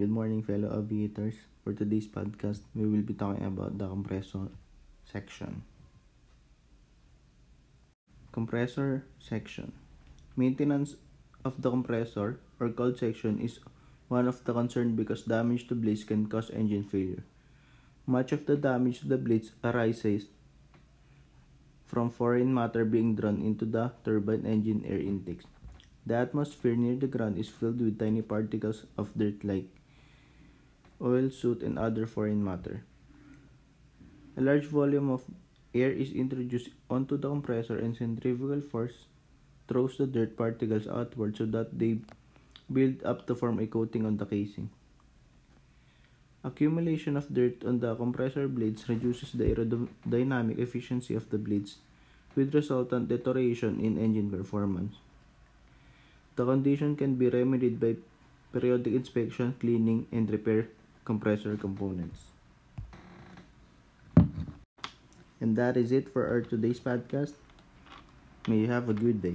[0.00, 1.36] Good morning, fellow aviators.
[1.60, 4.48] For today's podcast, we will be talking about the compressor
[5.04, 5.60] section.
[8.32, 9.76] Compressor section.
[10.40, 10.96] Maintenance
[11.44, 13.60] of the compressor or cold section is
[14.08, 17.20] one of the concern because damage to blades can cause engine failure.
[18.08, 20.32] Much of the damage to the blades arises
[21.84, 25.44] from foreign matter being drawn into the turbine engine air intakes.
[26.06, 29.68] The atmosphere near the ground is filled with tiny particles of dirt like
[31.02, 32.84] oil, soot, and other foreign matter.
[34.36, 35.24] A large volume of
[35.74, 39.06] air is introduced onto the compressor and centrifugal force
[39.68, 41.98] throws the dirt particles outward so that they
[42.72, 44.70] build up to form a coating on the casing.
[46.42, 51.76] Accumulation of dirt on the compressor blades reduces the aerodynamic efficiency of the blades,
[52.34, 54.94] with resultant deterioration in engine performance.
[56.36, 57.96] The condition can be remedied by
[58.52, 60.68] periodic inspection, cleaning, and repair
[61.04, 62.20] compressor components.
[65.40, 67.32] And that is it for our today's podcast.
[68.46, 69.34] May you have a good day.